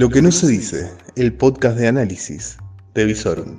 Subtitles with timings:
[0.00, 2.56] Lo que no se dice, el podcast de análisis
[2.94, 3.58] de Visorum.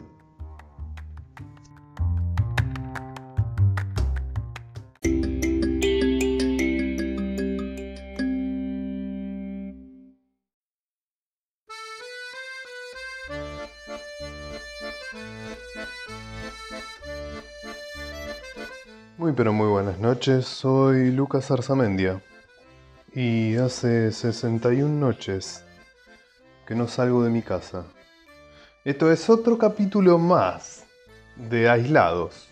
[19.19, 22.19] Muy pero muy buenas noches, soy Lucas Arzamendia
[23.13, 25.65] y hace 61 noches
[26.71, 27.83] que no salgo de mi casa.
[28.85, 30.85] Esto es otro capítulo más
[31.35, 32.47] de Aislados,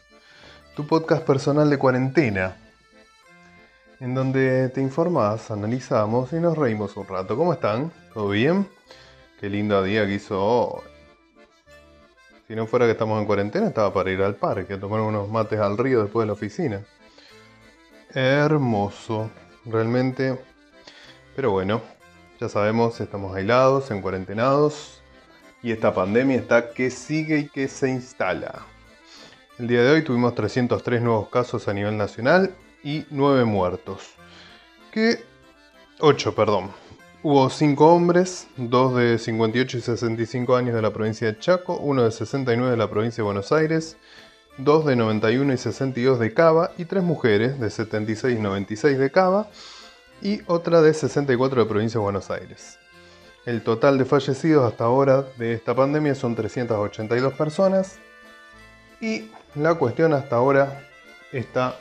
[0.76, 2.58] tu podcast personal de cuarentena,
[4.02, 7.38] en donde te informás, analizamos y nos reímos un rato.
[7.38, 7.94] ¿Cómo están?
[8.14, 8.68] ¿Todo bien?
[9.40, 10.82] Qué lindo día que hizo hoy.
[12.46, 15.30] Si no fuera que estamos en cuarentena, estaba para ir al parque a tomar unos
[15.30, 16.82] mates al río después de la oficina.
[18.14, 19.32] Hermoso,
[19.64, 20.38] realmente.
[21.38, 21.82] Pero bueno,
[22.40, 25.02] ya sabemos, estamos aislados, en cuarentenados
[25.62, 28.66] y esta pandemia está que sigue y que se instala.
[29.58, 34.14] El día de hoy tuvimos 303 nuevos casos a nivel nacional y 9 muertos.
[34.94, 35.22] Que
[36.00, 36.72] 8, perdón.
[37.24, 42.04] Hubo 5 hombres, 2 de 58 y 65 años de la provincia de Chaco, 1
[42.04, 43.98] de 69 de la provincia de Buenos Aires,
[44.60, 49.12] 2 de 91 y 62 de Cava y 3 mujeres de 76 y 96 de
[49.12, 49.50] Cava
[50.22, 52.78] y otra de 64 de provincia de Buenos Aires.
[53.46, 57.98] El total de fallecidos hasta ahora de esta pandemia son 382 personas
[59.02, 60.88] y la cuestión hasta ahora
[61.32, 61.76] está,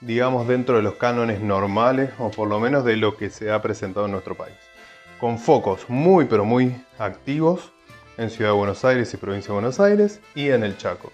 [0.00, 3.62] digamos, dentro de los cánones normales o por lo menos de lo que se ha
[3.62, 4.56] presentado en nuestro país.
[5.18, 7.72] Con focos muy pero muy activos
[8.18, 11.10] en Ciudad de Buenos Aires y provincia de Buenos Aires y en el Chaco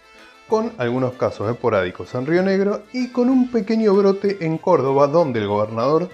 [0.48, 5.40] con algunos casos esporádicos en Río Negro y con un pequeño brote en Córdoba donde
[5.40, 6.08] el gobernador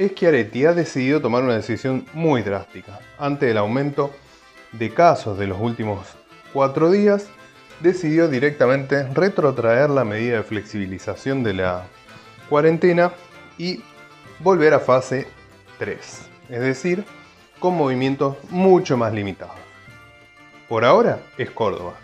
[0.00, 2.98] Schiaretti ha decidido tomar una decisión muy drástica.
[3.18, 4.10] Ante el aumento
[4.72, 6.00] de casos de los últimos
[6.52, 7.28] cuatro días,
[7.80, 11.84] decidió directamente retrotraer la medida de flexibilización de la
[12.48, 13.12] cuarentena
[13.58, 13.82] y
[14.40, 15.28] volver a fase
[15.78, 15.98] 3,
[16.48, 17.04] es decir,
[17.60, 19.56] con movimientos mucho más limitados.
[20.68, 21.94] Por ahora es Córdoba,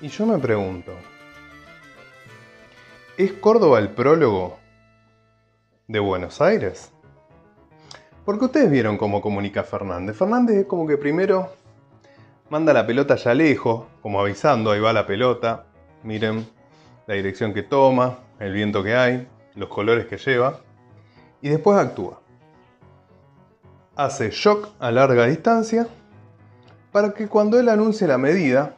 [0.00, 0.92] y yo me pregunto,
[3.16, 4.58] ¿es Córdoba el prólogo
[5.88, 6.92] de Buenos Aires?
[8.24, 10.16] Porque ustedes vieron cómo comunica Fernández.
[10.16, 11.50] Fernández es como que primero
[12.48, 15.64] manda la pelota ya lejos, como avisando, ahí va la pelota,
[16.04, 16.46] miren
[17.06, 19.26] la dirección que toma, el viento que hay,
[19.56, 20.60] los colores que lleva,
[21.42, 22.20] y después actúa.
[23.96, 25.88] Hace shock a larga distancia
[26.92, 28.77] para que cuando él anuncie la medida,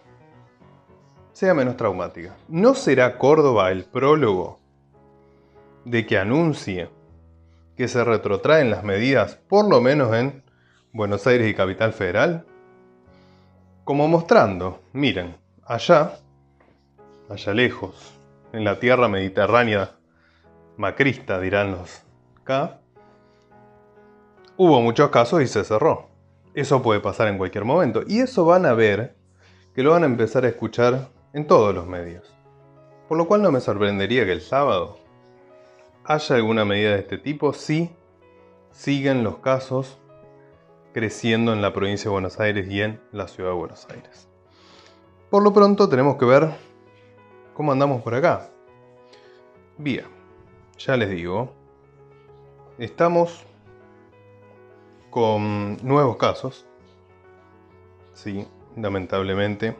[1.41, 2.37] sea menos traumática.
[2.49, 4.61] ¿No será Córdoba el prólogo
[5.87, 6.91] de que anuncie
[7.79, 10.45] que se retrotraen las medidas, por lo menos en
[10.93, 12.45] Buenos Aires y Capital Federal?
[13.85, 15.35] Como mostrando, miren,
[15.65, 16.19] allá,
[17.31, 18.13] allá lejos,
[18.53, 19.93] en la tierra mediterránea
[20.77, 22.03] macrista, dirán los
[22.43, 22.81] acá,
[24.59, 26.11] hubo muchos casos y se cerró.
[26.53, 28.03] Eso puede pasar en cualquier momento.
[28.07, 29.17] Y eso van a ver,
[29.75, 32.35] que lo van a empezar a escuchar en todos los medios.
[33.09, 34.99] Por lo cual no me sorprendería que el sábado
[36.05, 37.91] haya alguna medida de este tipo si
[38.71, 39.99] siguen los casos
[40.93, 44.29] creciendo en la provincia de Buenos Aires y en la ciudad de Buenos Aires.
[45.31, 46.51] Por lo pronto tenemos que ver
[47.55, 48.51] cómo andamos por acá.
[49.79, 50.07] Bien,
[50.79, 51.53] ya les digo,
[52.79, 53.45] estamos
[55.11, 56.67] con nuevos casos.
[58.15, 59.77] Sí, lamentablemente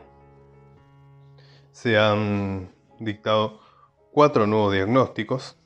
[1.71, 3.59] se han dictado
[4.11, 5.57] cuatro nuevos diagnósticos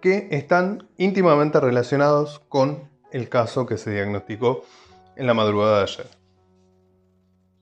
[0.00, 4.64] que están íntimamente relacionados con el caso que se diagnosticó
[5.16, 6.06] en la madrugada de ayer.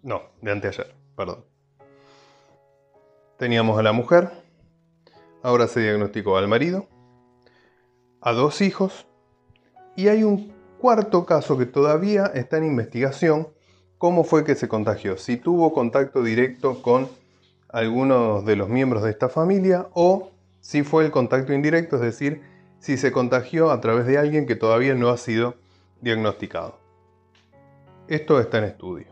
[0.02, 1.44] No, de anteayer, perdón.
[3.38, 4.30] Teníamos a la mujer,
[5.42, 6.86] ahora se diagnosticó al marido,
[8.20, 9.06] a dos hijos
[9.96, 13.48] y hay un cuarto caso que todavía está en investigación,
[13.96, 17.08] cómo fue que se contagió, si tuvo contacto directo con
[17.68, 20.30] algunos de los miembros de esta familia o
[20.60, 22.42] si fue el contacto indirecto, es decir,
[22.78, 25.54] si se contagió a través de alguien que todavía no ha sido
[26.00, 26.78] diagnosticado.
[28.06, 29.06] Esto está en estudio.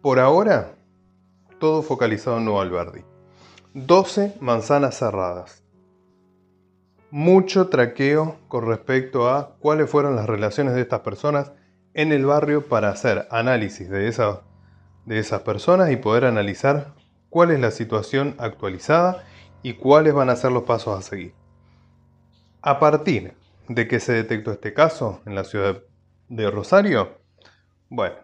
[0.00, 0.72] Por ahora,
[1.58, 3.04] todo focalizado en Nuevo Alberdi.
[3.74, 5.62] 12 manzanas cerradas.
[7.10, 11.52] Mucho traqueo con respecto a cuáles fueron las relaciones de estas personas
[11.94, 14.10] en el barrio para hacer análisis de,
[15.04, 16.94] de esas personas y poder analizar
[17.32, 19.24] cuál es la situación actualizada
[19.62, 21.32] y cuáles van a ser los pasos a seguir.
[22.60, 23.34] A partir
[23.68, 25.82] de que se detectó este caso en la ciudad
[26.28, 27.22] de Rosario?
[27.88, 28.16] Bueno,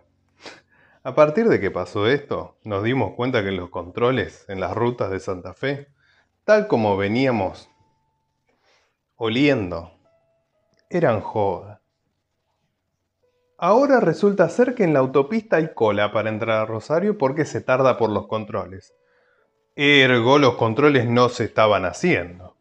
[1.03, 5.11] a partir de que pasó esto, nos dimos cuenta que los controles en las rutas
[5.11, 5.89] de Santa Fe,
[6.45, 7.71] tal como veníamos
[9.17, 9.91] oliendo,
[10.91, 11.78] eran joda.
[13.61, 17.61] Ahora resulta ser que en la autopista hay cola para entrar a Rosario porque se
[17.61, 18.95] tarda por los controles.
[19.75, 22.57] Ergo, los controles no se estaban haciendo.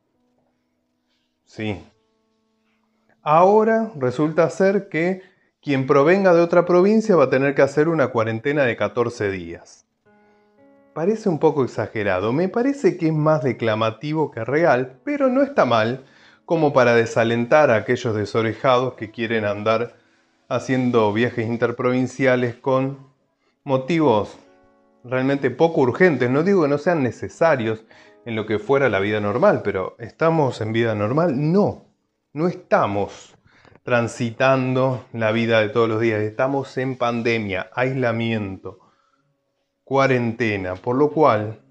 [1.46, 1.84] Sí.
[3.22, 5.22] Ahora resulta ser que
[5.62, 9.86] quien provenga de otra provincia va a tener que hacer una cuarentena de 14 días.
[10.96, 15.64] Parece un poco exagerado, me parece que es más declamativo que real, pero no está
[15.66, 16.06] mal
[16.46, 20.07] como para desalentar a aquellos desorejados que quieren andar
[20.48, 23.00] haciendo viajes interprovinciales con
[23.64, 24.38] motivos
[25.04, 26.30] realmente poco urgentes.
[26.30, 27.84] No digo que no sean necesarios
[28.26, 31.52] en lo que fuera la vida normal, pero ¿estamos en vida normal?
[31.52, 31.86] No,
[32.34, 33.36] no estamos
[33.84, 36.22] transitando la vida de todos los días.
[36.22, 38.80] Estamos en pandemia, aislamiento,
[39.84, 41.62] cuarentena, por lo cual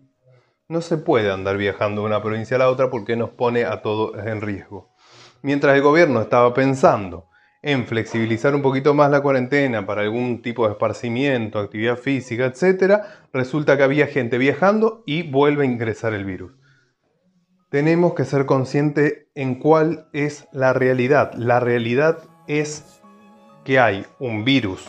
[0.69, 3.83] no se puede andar viajando de una provincia a la otra porque nos pone a
[3.83, 4.95] todos en riesgo.
[5.43, 7.29] Mientras el gobierno estaba pensando
[7.67, 13.01] en flexibilizar un poquito más la cuarentena para algún tipo de esparcimiento, actividad física, etc.,
[13.33, 16.53] resulta que había gente viajando y vuelve a ingresar el virus.
[17.69, 21.35] Tenemos que ser conscientes en cuál es la realidad.
[21.35, 23.03] La realidad es
[23.65, 24.87] que hay un virus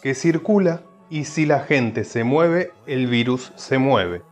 [0.00, 4.22] que circula y si la gente se mueve, el virus se mueve.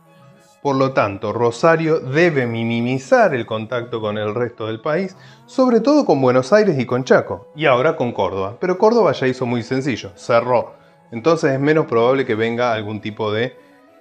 [0.61, 5.15] Por lo tanto, Rosario debe minimizar el contacto con el resto del país,
[5.45, 8.57] sobre todo con Buenos Aires y con Chaco, y ahora con Córdoba.
[8.59, 10.73] Pero Córdoba ya hizo muy sencillo, cerró.
[11.11, 13.55] Entonces es menos probable que venga algún tipo de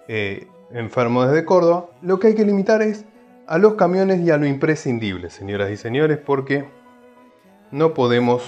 [0.09, 1.87] eh, enfermo desde Córdoba.
[2.03, 3.05] Lo que hay que limitar es
[3.47, 6.69] a los camiones y a lo imprescindible, señoras y señores, porque
[7.71, 8.43] no podemos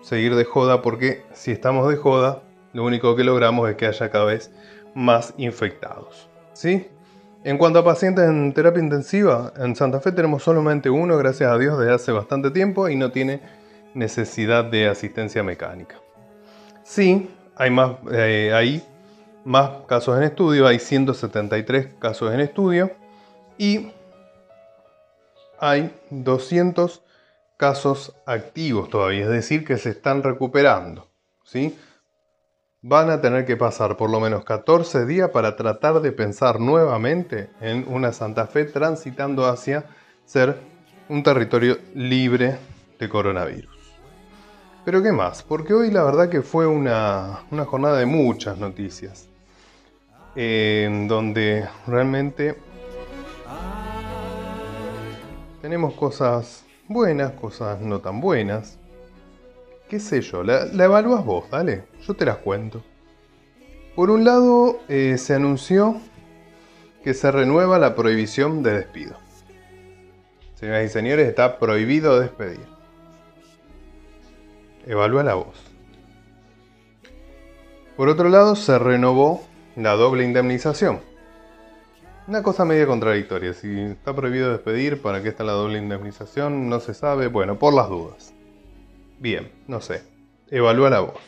[0.00, 2.42] seguir de joda, porque si estamos de joda,
[2.72, 4.52] lo único que logramos es que haya cada vez
[4.94, 6.30] más infectados.
[6.54, 6.88] ¿Sí?
[7.44, 11.58] En cuanto a pacientes en terapia intensiva, en Santa Fe tenemos solamente uno, gracias a
[11.58, 13.42] Dios, desde hace bastante tiempo y no tiene
[13.92, 15.96] necesidad de asistencia mecánica.
[16.84, 18.82] Sí, hay más, eh,
[19.44, 22.92] más casos en estudio, hay 173 casos en estudio
[23.58, 23.92] y
[25.58, 27.02] hay 200
[27.58, 31.10] casos activos todavía, es decir, que se están recuperando.
[31.44, 31.76] ¿sí?
[32.86, 37.48] Van a tener que pasar por lo menos 14 días para tratar de pensar nuevamente
[37.62, 39.86] en una Santa Fe transitando hacia
[40.26, 40.58] ser
[41.08, 42.58] un territorio libre
[42.98, 43.74] de coronavirus.
[44.84, 45.42] Pero ¿qué más?
[45.42, 49.30] Porque hoy la verdad que fue una, jornada de muchas noticias,
[50.34, 52.58] donde realmente
[55.62, 58.78] tenemos cosas buenas, cosas no tan buenas,
[59.94, 62.82] qué sé yo, la, evalúas vos, dale, yo te las cuento.
[63.94, 66.00] Por un lado, eh, se anunció
[67.04, 69.14] que se renueva la prohibición de despido.
[70.56, 72.66] Señoras y señores, está prohibido despedir.
[74.84, 75.62] Evalúa la voz.
[77.96, 79.44] Por otro lado, se renovó
[79.76, 81.02] la doble indemnización.
[82.26, 83.54] Una cosa media contradictoria.
[83.54, 86.68] Si está prohibido despedir, ¿para qué está la doble indemnización?
[86.68, 87.28] No se sabe.
[87.28, 88.33] Bueno, por las dudas.
[89.18, 90.02] Bien, no sé.
[90.50, 91.20] Evalúa la voz.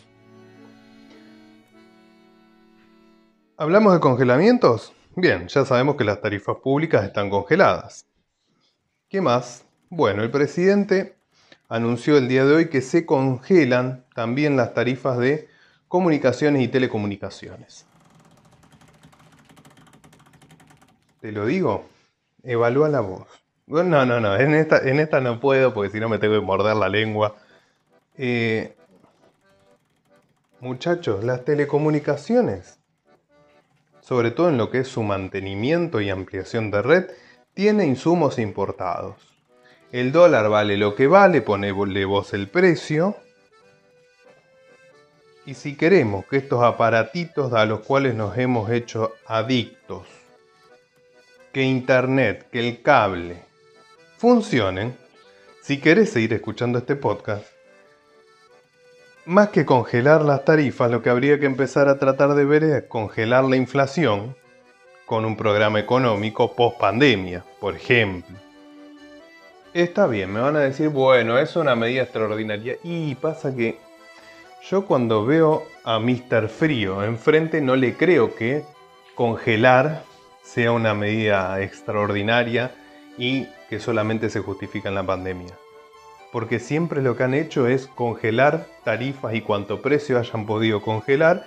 [3.57, 4.93] ¿Hablamos de congelamientos?
[5.15, 8.07] Bien, ya sabemos que las tarifas públicas están congeladas.
[9.09, 9.65] ¿Qué más?
[9.89, 11.17] Bueno, el presidente
[11.69, 15.49] anunció el día de hoy que se congelan también las tarifas de
[15.89, 17.87] comunicaciones y telecomunicaciones.
[21.21, 21.89] ¿Te lo digo?
[22.43, 23.27] Evalúa la voz.
[23.67, 26.45] No, no, no, en esta, en esta no puedo porque si no me tengo que
[26.45, 27.37] morder la lengua
[28.19, 28.75] eh,
[30.61, 32.79] muchachos, las telecomunicaciones,
[34.01, 37.11] sobre todo en lo que es su mantenimiento y ampliación de red,
[37.55, 39.17] tiene insumos importados.
[39.93, 43.17] El dólar vale lo que vale, ponele vos el precio.
[45.45, 50.07] Y si queremos que estos aparatitos a los cuales nos hemos hecho adictos,
[51.53, 53.43] que internet, que el cable,
[54.19, 54.97] funcionen,
[55.63, 57.56] si querés seguir escuchando este podcast,
[59.27, 62.85] más que congelar las tarifas, lo que habría que empezar a tratar de ver es
[62.85, 64.37] congelar la inflación
[65.05, 68.37] con un programa económico post pandemia, por ejemplo.
[69.75, 72.77] Está bien, me van a decir, bueno, es una medida extraordinaria.
[72.83, 73.79] Y pasa que
[74.71, 76.49] yo cuando veo a Mr.
[76.49, 78.65] Frío enfrente no le creo que
[79.15, 80.03] congelar
[80.43, 82.71] sea una medida extraordinaria
[83.19, 85.53] y que solamente se justifica en la pandemia.
[86.37, 91.47] Porque siempre lo que han hecho es congelar tarifas y cuanto precio hayan podido congelar,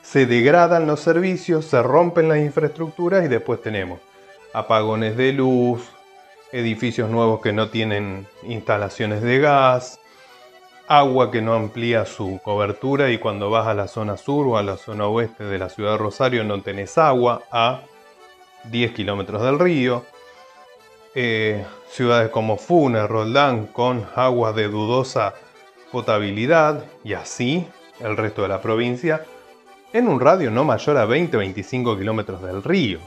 [0.00, 4.00] se degradan los servicios, se rompen las infraestructuras y después tenemos
[4.54, 5.86] apagones de luz,
[6.50, 10.00] edificios nuevos que no tienen instalaciones de gas,
[10.88, 14.62] agua que no amplía su cobertura y cuando vas a la zona sur o a
[14.62, 17.82] la zona oeste de la ciudad de Rosario no tenés agua a
[18.64, 20.06] 10 kilómetros del río.
[21.14, 25.34] Eh, ciudades como Funes, Roldán con aguas de dudosa
[25.90, 27.66] potabilidad y así
[28.00, 29.26] el resto de la provincia
[29.92, 32.98] en un radio no mayor a 20-25 kilómetros del río.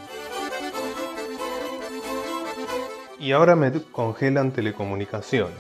[3.19, 5.57] Y ahora me congelan telecomunicaciones.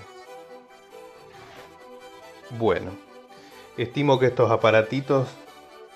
[2.59, 2.91] Bueno,
[3.75, 5.27] estimo que estos aparatitos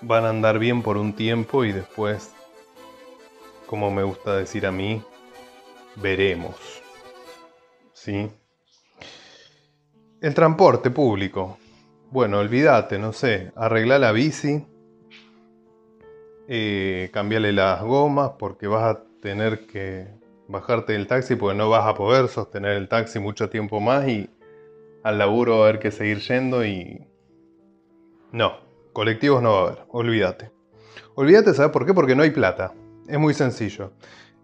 [0.02, 2.32] van a andar bien por un tiempo y después,
[3.68, 5.04] como me gusta decir a mí,
[5.96, 6.56] veremos.
[7.94, 8.32] ¿Sí?
[10.22, 11.58] El transporte público.
[12.12, 14.66] Bueno, olvídate, no sé, arregla la bici,
[16.48, 20.08] eh, cambiarle las gomas porque vas a tener que
[20.48, 24.30] bajarte del taxi porque no vas a poder sostener el taxi mucho tiempo más y
[25.04, 27.08] al laburo va a haber que seguir yendo y...
[28.32, 28.58] No,
[28.94, 30.52] colectivos no va a haber, olvídate.
[31.16, 31.94] Olvídate, ¿sabes por qué?
[31.94, 32.74] Porque no hay plata.
[33.08, 33.94] Es muy sencillo.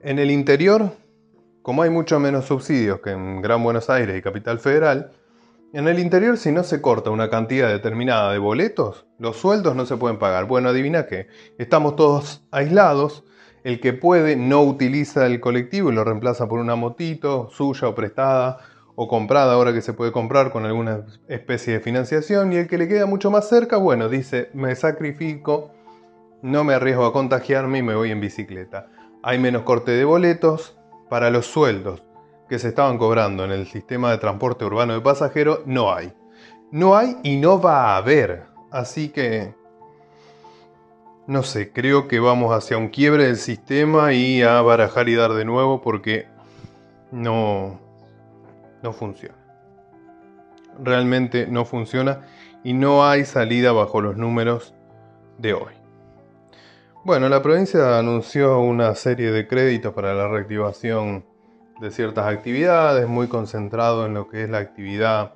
[0.02, 0.92] En el interior,
[1.66, 5.10] como hay mucho menos subsidios que en Gran Buenos Aires y Capital Federal,
[5.74, 9.88] en el interior, si no se corta una cantidad determinada de boletos, los sueldos no
[9.88, 10.46] se pueden pagar.
[10.46, 11.26] Bueno, adivina qué.
[11.58, 13.24] Estamos todos aislados.
[13.64, 17.96] El que puede no utiliza el colectivo y lo reemplaza por una motito suya o
[17.96, 18.60] prestada
[18.94, 22.54] o comprada ahora que se puede comprar con alguna especie de financiación.
[22.54, 25.72] Y el que le queda mucho más cerca, bueno, dice, me sacrifico,
[26.44, 28.92] no me arriesgo a contagiarme y me voy en bicicleta.
[29.24, 30.78] Hay menos corte de boletos
[31.10, 32.04] para los sueldos
[32.50, 36.14] que se estaban cobrando en el sistema de transporte urbano de pasajeros, no hay.
[36.72, 38.44] No hay y no va a haber.
[38.72, 39.56] Así que,
[41.28, 45.34] no sé, creo que vamos hacia un quiebre del sistema y a barajar y dar
[45.34, 46.28] de nuevo porque
[47.12, 47.80] no,
[48.84, 49.36] no funciona.
[50.84, 52.28] Realmente no funciona
[52.64, 54.74] y no hay salida bajo los números
[55.38, 55.85] de hoy.
[57.06, 61.24] Bueno, la provincia anunció una serie de créditos para la reactivación
[61.80, 65.36] de ciertas actividades, muy concentrado en lo que es la actividad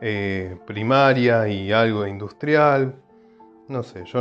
[0.00, 2.96] eh, primaria y algo industrial.
[3.68, 4.20] No sé, yo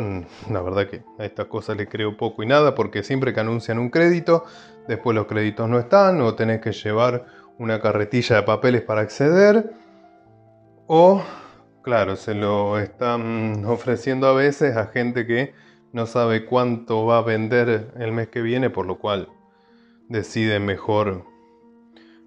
[0.52, 3.80] la verdad que a estas cosas le creo poco y nada porque siempre que anuncian
[3.80, 4.46] un crédito,
[4.88, 7.26] después los créditos no están o tenés que llevar
[7.58, 9.72] una carretilla de papeles para acceder
[10.86, 11.24] o,
[11.82, 15.65] claro, se lo están ofreciendo a veces a gente que
[15.96, 19.30] no sabe cuánto va a vender el mes que viene, por lo cual
[20.10, 21.24] decide mejor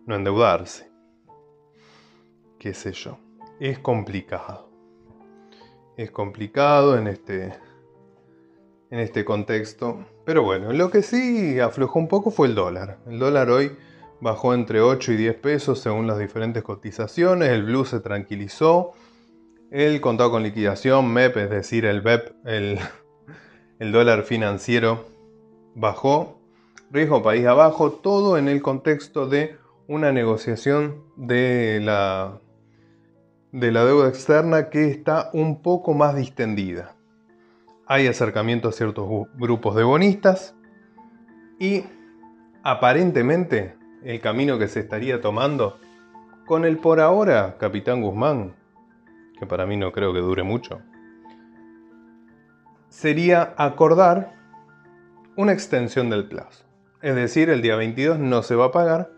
[0.07, 0.91] no endeudarse.
[2.59, 3.19] Qué sé yo.
[3.61, 4.71] Es complicado.
[5.99, 7.53] Es complicado en este,
[8.91, 10.03] en este contexto.
[10.25, 13.01] Pero bueno, lo que sí aflojó un poco fue el dólar.
[13.07, 13.77] El dólar hoy
[14.23, 17.51] bajó entre 8 y 10 pesos según las diferentes cotizaciones.
[17.51, 18.95] El blue se tranquilizó.
[19.71, 22.79] El contado con liquidación, MEP, es decir, el BEP, el,
[23.79, 25.07] el dólar financiero,
[25.75, 26.41] bajó.
[26.91, 29.57] Riesgo país abajo, todo en el contexto de
[29.87, 32.41] una negociación de la,
[33.53, 36.97] de la deuda externa que está un poco más distendida.
[37.87, 40.55] Hay acercamiento a ciertos grupos de bonistas
[41.59, 41.85] y
[42.63, 45.79] aparentemente el camino que se estaría tomando
[46.47, 48.55] con el por ahora capitán Guzmán,
[49.39, 50.81] que para mí no creo que dure mucho,
[52.99, 54.35] sería acordar
[55.37, 56.65] una extensión del plazo.
[57.01, 59.13] Es decir, el día 22 no se va a pagar,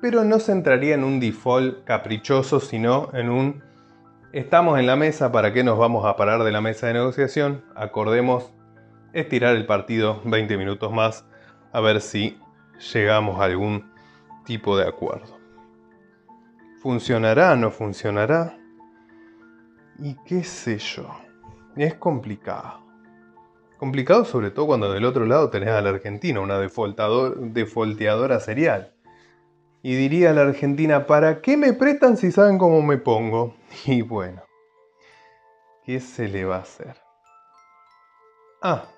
[0.00, 3.62] pero no se entraría en un default caprichoso, sino en un
[4.32, 7.62] estamos en la mesa, ¿para qué nos vamos a parar de la mesa de negociación?
[7.76, 8.50] Acordemos
[9.12, 11.26] estirar el partido 20 minutos más
[11.74, 12.40] a ver si
[12.94, 13.92] llegamos a algún
[14.46, 15.38] tipo de acuerdo.
[16.80, 17.56] ¿Funcionará?
[17.56, 18.56] ¿No funcionará?
[19.98, 21.10] Y qué sé yo.
[21.76, 22.87] Es complicado.
[23.78, 28.92] Complicado sobre todo cuando del otro lado tenés a la Argentina, una defolteadora serial.
[29.82, 33.54] Y diría a la Argentina, ¿para qué me prestan si saben cómo me pongo?
[33.86, 34.42] Y bueno,
[35.84, 36.96] ¿qué se le va a hacer?
[38.60, 38.88] Ah,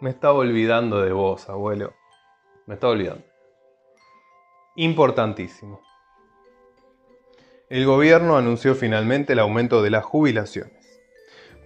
[0.00, 1.92] me estaba olvidando de vos, abuelo.
[2.66, 3.24] Me estaba olvidando.
[4.76, 5.82] Importantísimo.
[7.68, 10.73] El gobierno anunció finalmente el aumento de las jubilaciones.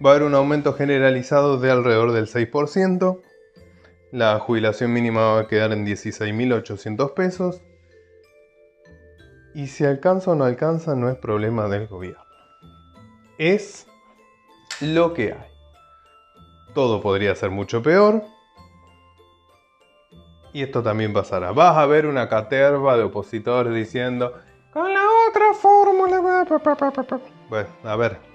[0.03, 3.21] Va a haber un aumento generalizado de alrededor del 6%.
[4.11, 7.61] La jubilación mínima va a quedar en 16.800 pesos
[9.53, 12.23] Y si alcanza o no alcanza no es problema del gobierno.
[13.37, 13.87] Es
[14.81, 15.49] lo que hay.
[16.73, 18.23] Todo podría ser mucho peor.
[20.53, 21.51] Y esto también pasará.
[21.51, 24.33] Vas a ver una caterva de opositores diciendo,
[24.71, 26.45] con la otra fórmula...
[27.49, 28.28] Bueno, a ver.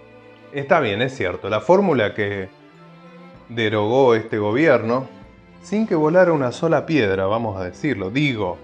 [0.55, 1.49] Está bien, es cierto.
[1.51, 2.49] La fórmula que
[3.49, 5.09] derogó este gobierno,
[5.63, 8.09] sin que volara una sola piedra, vamos a decirlo.
[8.09, 8.57] Digo,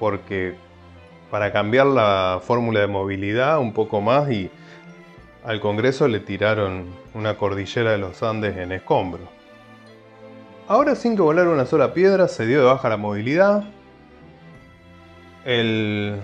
[0.00, 0.54] porque
[1.30, 4.50] para cambiar la fórmula de movilidad un poco más y
[5.44, 9.28] al Congreso le tiraron una cordillera de los Andes en escombros.
[10.66, 13.64] Ahora sin que volara una sola piedra se dio de baja la movilidad.
[15.44, 16.22] El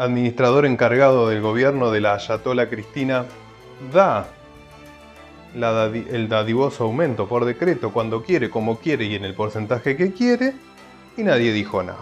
[0.00, 3.26] administrador encargado del gobierno de la Ayatola Cristina
[3.92, 4.28] da
[5.54, 10.54] el dadivoso aumento por decreto cuando quiere, como quiere y en el porcentaje que quiere,
[11.18, 11.98] y nadie dijo nada.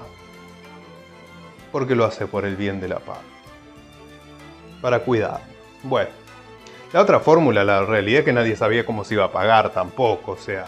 [1.73, 3.19] Porque lo hace por el bien de la paz.
[4.81, 5.41] Para cuidar.
[5.83, 6.11] Bueno,
[6.93, 10.33] la otra fórmula, la realidad es que nadie sabía cómo se iba a pagar tampoco,
[10.33, 10.67] o sea,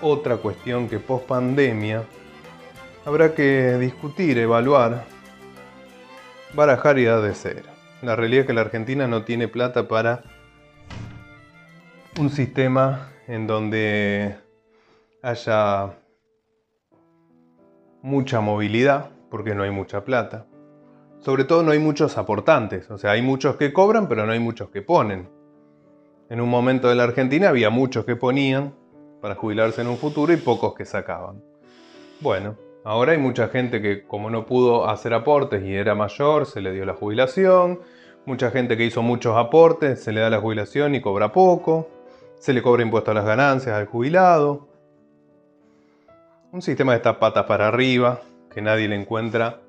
[0.00, 2.02] otra cuestión que post pandemia
[3.04, 5.11] habrá que discutir, evaluar,
[6.54, 7.64] barajar y dar de ser.
[8.02, 10.22] La realidad es que la Argentina no tiene plata para
[12.18, 14.36] un sistema en donde
[15.22, 15.94] haya
[18.02, 20.46] mucha movilidad, porque no hay mucha plata.
[21.20, 24.40] Sobre todo no hay muchos aportantes, o sea, hay muchos que cobran, pero no hay
[24.40, 25.28] muchos que ponen.
[26.28, 28.74] En un momento de la Argentina había muchos que ponían
[29.20, 31.40] para jubilarse en un futuro y pocos que sacaban.
[32.20, 36.60] Bueno, ahora hay mucha gente que como no pudo hacer aportes y era mayor, se
[36.60, 37.80] le dio la jubilación.
[38.24, 41.88] Mucha gente que hizo muchos aportes, se le da la jubilación y cobra poco
[42.42, 44.66] se le cobra impuesto a las ganancias al jubilado.
[46.50, 48.20] Un sistema de estas patas para arriba,
[48.52, 49.60] que nadie le encuentra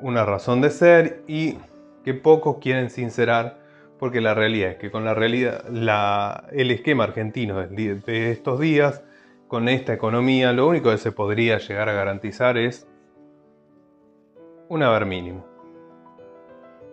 [0.00, 1.58] una razón de ser y
[2.02, 3.58] que pocos quieren sincerar
[3.98, 5.66] porque la realidad es que con la realidad,
[6.50, 9.02] el esquema argentino de estos días,
[9.48, 12.88] con esta economía, lo único que se podría llegar a garantizar es
[14.68, 15.44] un haber mínimo.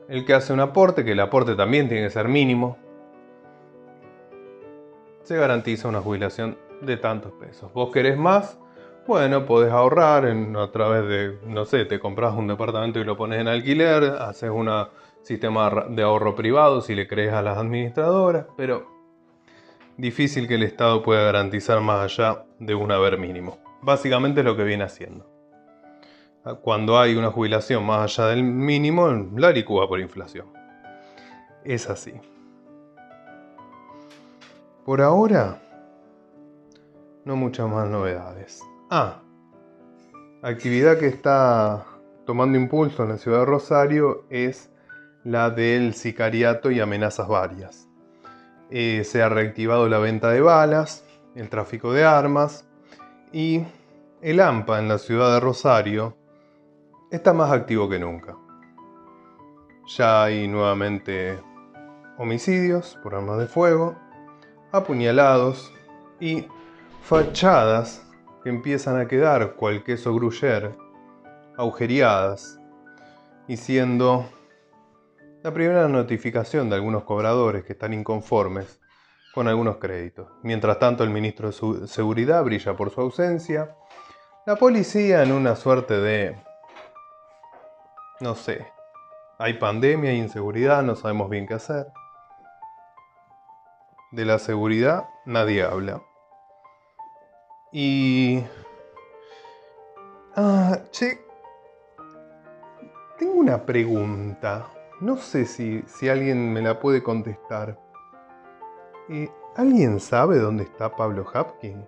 [0.07, 2.77] El que hace un aporte, que el aporte también tiene que ser mínimo,
[5.23, 7.71] se garantiza una jubilación de tantos pesos.
[7.73, 8.59] ¿Vos querés más?
[9.07, 13.39] Bueno, podés ahorrar a través de, no sé, te compras un departamento y lo pones
[13.39, 14.69] en alquiler, haces un
[15.21, 18.90] sistema de ahorro privado si le crees a las administradoras, pero
[20.01, 23.59] difícil que el Estado pueda garantizar más allá de un haber mínimo.
[23.83, 25.29] Básicamente es lo que viene haciendo.
[26.63, 30.47] Cuando hay una jubilación más allá del mínimo, la licúa por inflación.
[31.63, 32.13] Es así.
[34.85, 35.61] Por ahora,
[37.23, 38.63] no muchas más novedades.
[38.89, 39.21] Ah,
[40.41, 41.85] actividad que está
[42.25, 44.71] tomando impulso en la ciudad de Rosario es
[45.23, 47.90] la del sicariato y amenazas varias.
[48.71, 51.03] Eh, se ha reactivado la venta de balas,
[51.35, 52.65] el tráfico de armas
[53.33, 53.65] y
[54.21, 56.15] el AMPA en la ciudad de Rosario
[57.11, 58.37] está más activo que nunca.
[59.97, 61.37] Ya hay nuevamente
[62.17, 63.97] homicidios por armas de fuego,
[64.71, 65.73] apuñalados
[66.21, 66.45] y
[67.01, 68.07] fachadas
[68.41, 70.71] que empiezan a quedar cual queso gruyer,
[71.57, 72.57] agujereadas,
[73.49, 74.29] y siendo
[75.43, 78.79] la primera notificación de algunos cobradores que están inconformes
[79.33, 80.27] con algunos créditos.
[80.43, 83.75] Mientras tanto, el ministro de Seguridad brilla por su ausencia,
[84.45, 86.35] la policía en una suerte de...
[88.19, 88.67] no sé,
[89.39, 91.87] hay pandemia, hay inseguridad, no sabemos bien qué hacer.
[94.11, 96.01] De la seguridad nadie habla.
[97.71, 98.43] Y...
[100.35, 101.25] Ah, che.
[103.17, 104.67] Tengo una pregunta.
[105.01, 107.79] No sé si, si alguien me la puede contestar.
[109.09, 111.87] Eh, ¿Alguien sabe dónde está Pablo Hapkin?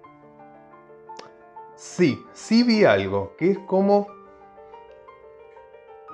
[1.76, 4.08] Sí, sí vi algo, que es como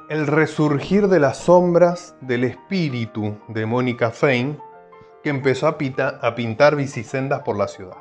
[0.09, 4.59] el resurgir de las sombras del espíritu de Mónica Fein
[5.23, 5.77] que empezó a,
[6.21, 7.97] a pintar bicisendas por la ciudad.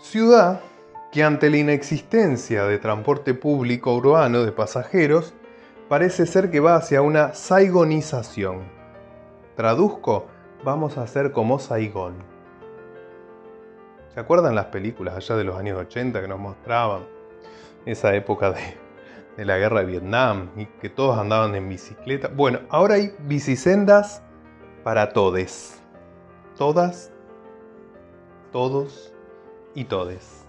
[0.00, 0.60] Ciudad
[1.10, 5.34] que ante la inexistencia de transporte público urbano de pasajeros,
[5.92, 8.62] parece ser que va hacia una saigonización.
[9.56, 10.26] Traduzco,
[10.64, 12.14] vamos a ser como Saigón.
[14.14, 17.02] ¿Se acuerdan las películas allá de los años 80 que nos mostraban
[17.84, 18.54] esa época
[19.36, 22.28] de, la guerra de Vietnam y que todos andaban en bicicleta?
[22.28, 24.22] Bueno, ahora hay bicisendas
[24.84, 25.78] para todes.
[26.56, 27.12] Todas,
[28.50, 29.12] todos
[29.74, 30.46] y todes.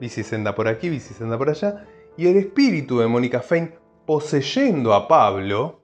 [0.00, 1.86] Bicisenda por aquí, bicisenda por allá.
[2.16, 3.72] Y el espíritu de Mónica Fein,
[4.06, 5.82] poseyendo a Pablo,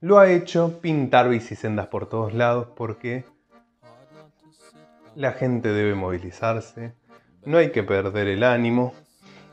[0.00, 3.24] lo ha hecho pintar bicisendas por todos lados porque
[5.16, 6.94] la gente debe movilizarse,
[7.44, 8.94] no hay que perder el ánimo.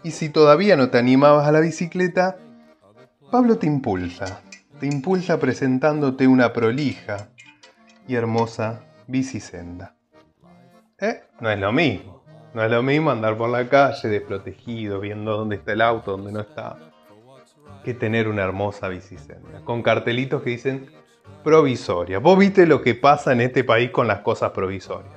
[0.04, 2.38] Y si todavía no te animabas a la bicicleta,
[3.32, 4.42] Pablo te impulsa,
[4.80, 7.30] te impulsa presentándote una prolija
[8.08, 9.96] y hermosa bicisenda.
[11.00, 11.24] ¿Eh?
[11.40, 12.24] No es lo mismo.
[12.54, 16.32] No es lo mismo andar por la calle desprotegido, viendo dónde está el auto, dónde
[16.32, 16.78] no está,
[17.86, 20.90] que tener una hermosa bicisenda, con cartelitos que dicen
[21.44, 22.18] provisoria.
[22.18, 25.14] Vos viste lo que pasa en este país con las cosas provisorias.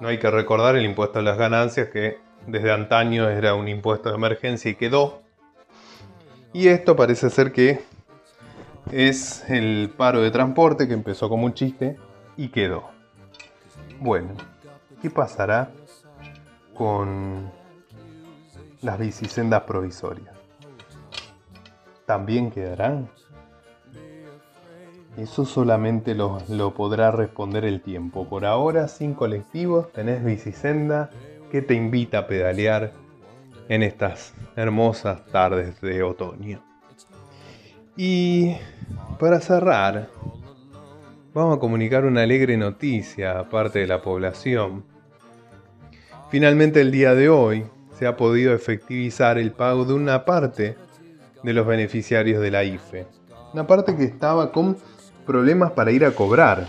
[0.00, 4.10] No hay que recordar el impuesto a las ganancias que desde antaño era un impuesto
[4.10, 5.22] de emergencia y quedó.
[6.52, 7.80] Y esto parece ser que
[8.92, 11.96] es el paro de transporte que empezó como un chiste
[12.36, 12.90] y quedó.
[13.98, 14.34] Bueno,
[15.00, 15.70] ¿qué pasará
[16.74, 17.50] con
[18.82, 20.29] las bicisendas provisorias?
[22.10, 23.08] ¿También quedarán?
[25.16, 28.28] Eso solamente lo, lo, podrá responder el tiempo.
[28.28, 31.10] Por ahora, sin colectivos, tenés bicisenda
[31.52, 32.90] que te invita a pedalear
[33.68, 36.60] en estas hermosas tardes de otoño.
[37.96, 38.56] Y
[39.20, 40.08] para cerrar,
[41.32, 44.82] vamos a comunicar una alegre noticia a parte de la población.
[46.28, 50.74] Finalmente el día de hoy se ha podido efectivizar el pago de una parte
[51.42, 53.06] de los beneficiarios de la IFE.
[53.52, 54.76] Una parte que estaba con
[55.26, 56.66] problemas para ir a cobrar.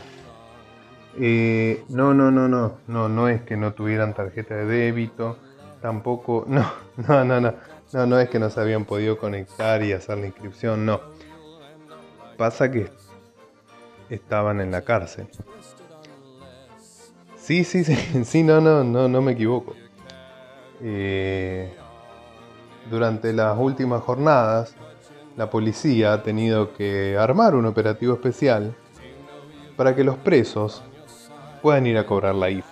[1.20, 5.38] Eh, no, no, no, no, no, no es que no tuvieran tarjeta de débito,
[5.82, 6.72] tampoco, no,
[7.08, 7.54] no, no, no,
[7.92, 11.02] no, no es que no se habían podido conectar y hacer la inscripción, no.
[12.38, 12.90] Pasa que
[14.10, 15.28] estaban en la cárcel.
[17.36, 19.76] Sí, sí, sí, sí, no, no, no, no me equivoco.
[20.82, 21.74] Eh,
[22.92, 24.76] durante las últimas jornadas,
[25.38, 28.76] la policía ha tenido que armar un operativo especial
[29.78, 30.84] para que los presos
[31.62, 32.68] puedan ir a cobrar la IFE.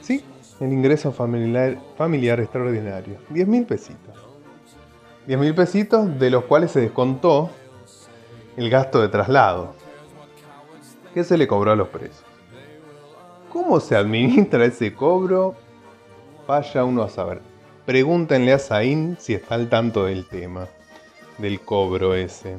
[0.00, 0.24] Sí,
[0.60, 3.18] el ingreso familiar, extraordinario.
[3.30, 4.14] 10 mil pesitos.
[5.26, 7.50] 10 mil pesitos de los cuales se descontó
[8.56, 9.74] el gasto de traslado.
[11.12, 12.24] ¿Qué se le cobró a los presos?
[13.52, 15.56] ¿Cómo se administra ese cobro?
[16.46, 17.49] Vaya uno a saber.
[17.90, 20.68] Pregúntenle a Zain si está al tanto del tema,
[21.38, 22.58] del cobro ese.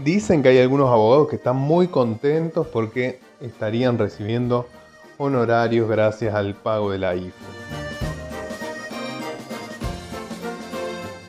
[0.00, 4.66] Dicen que hay algunos abogados que están muy contentos porque estarían recibiendo
[5.18, 7.32] honorarios gracias al pago de la IFE.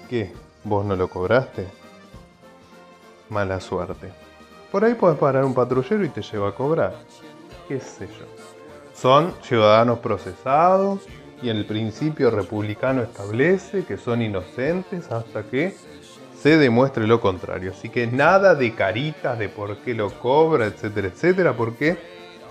[0.10, 0.34] ¿Qué?
[0.64, 1.68] ¿Vos no lo cobraste?
[3.30, 4.10] Mala suerte.
[4.72, 6.96] Por ahí podés parar un patrullero y te lleva a cobrar.
[7.68, 8.26] ¿Qué sé yo?
[8.96, 11.02] Son ciudadanos procesados
[11.44, 15.76] y el principio republicano establece que son inocentes hasta que
[16.40, 17.72] se demuestre lo contrario.
[17.72, 21.98] Así que nada de caritas de por qué lo cobra, etcétera, etcétera, porque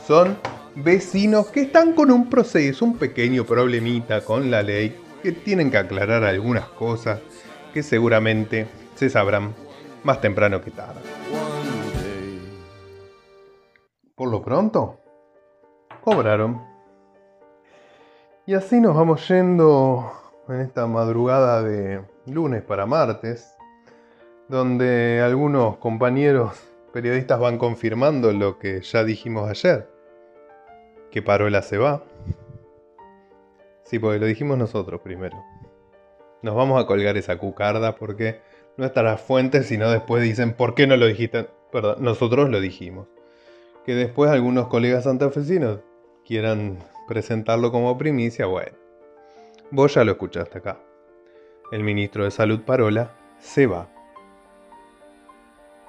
[0.07, 0.37] son
[0.75, 5.79] vecinos que están con un proceso, un pequeño problemita con la ley, que tienen que
[5.79, 7.21] aclarar algunas cosas
[7.73, 9.55] que seguramente se sabrán
[10.03, 11.01] más temprano que tarde.
[14.15, 15.01] Por lo pronto,
[16.03, 16.72] cobraron.
[18.53, 20.13] Y así nos vamos yendo
[20.47, 23.57] en esta madrugada de lunes para martes,
[24.47, 26.53] donde algunos compañeros
[26.93, 29.89] periodistas van confirmando lo que ya dijimos ayer,
[31.11, 32.05] que Parola se va.
[33.85, 35.43] Sí, porque lo dijimos nosotros primero.
[36.43, 38.43] Nos vamos a colgar esa cucarda porque
[38.77, 41.49] nuestras fuentes, sino después dicen, ¿por qué no lo dijiste?
[41.73, 43.09] Perdón, nosotros lo dijimos.
[43.87, 45.79] Que después algunos colegas santafesinos
[46.27, 46.81] quieran
[47.13, 48.75] presentarlo como primicia, bueno.
[49.71, 50.79] Vos ya lo escuchaste acá.
[51.71, 53.87] El ministro de Salud Parola se va.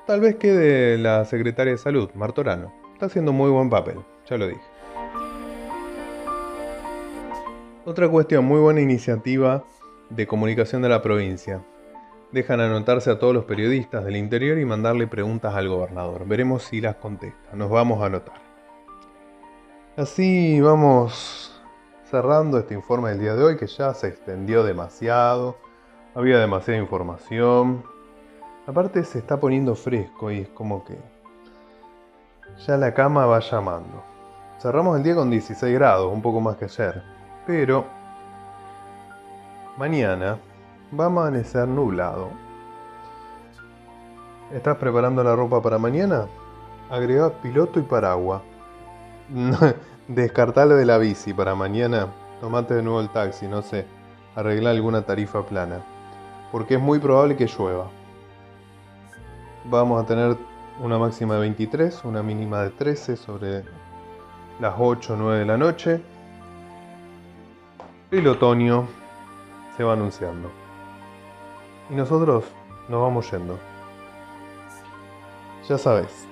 [0.06, 2.74] Tal vez quede la secretaria de Salud, Martorano.
[2.92, 4.62] Está haciendo muy buen papel, ya lo dije.
[7.86, 9.64] Otra cuestión, muy buena iniciativa
[10.10, 11.64] de comunicación de la provincia
[12.34, 16.28] dejan anotarse a todos los periodistas del interior y mandarle preguntas al gobernador.
[16.28, 17.56] Veremos si las contesta.
[17.56, 18.43] Nos vamos a anotar.
[19.96, 21.54] Así vamos
[22.10, 25.56] cerrando este informe del día de hoy que ya se extendió demasiado.
[26.16, 27.84] Había demasiada información.
[28.66, 30.98] Aparte se está poniendo fresco y es como que
[32.66, 34.04] ya la cama va llamando.
[34.58, 37.04] Cerramos el día con 16 grados, un poco más que ayer.
[37.46, 37.86] Pero
[39.78, 40.40] mañana
[41.00, 42.32] va a amanecer nublado.
[44.52, 46.26] ¿Estás preparando la ropa para mañana?
[46.90, 48.42] Agrega piloto y paraguas.
[50.08, 52.08] Descartale de la bici para mañana.
[52.42, 53.86] Tomate de nuevo el taxi, no sé.
[54.36, 55.84] arreglar alguna tarifa plana,
[56.52, 57.88] porque es muy probable que llueva.
[59.66, 60.36] Vamos a tener
[60.82, 63.64] una máxima de 23, una mínima de 13 sobre
[64.60, 66.02] las 8 o 9 de la noche.
[68.12, 68.88] El otoño
[69.78, 70.52] se va anunciando.
[71.90, 72.46] Y nosotros
[72.90, 73.58] nos vamos yendo.
[75.70, 76.28] Ya sabes.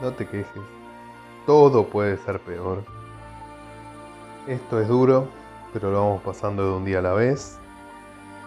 [0.00, 0.62] No te quejes.
[1.46, 2.84] Todo puede ser peor.
[4.46, 5.28] Esto es duro,
[5.72, 7.58] pero lo vamos pasando de un día a la vez.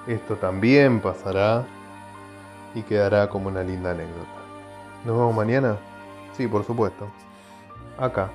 [0.07, 1.65] Esto también pasará
[2.73, 4.41] y quedará como una linda anécdota.
[5.05, 5.77] ¿Nos vemos mañana?
[6.37, 7.07] Sí, por supuesto.
[7.99, 8.31] Acá,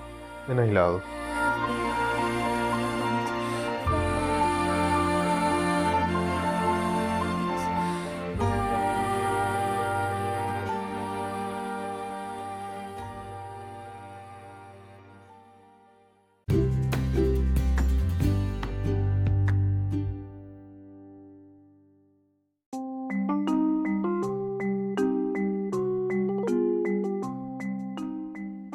[0.49, 1.03] en aislados.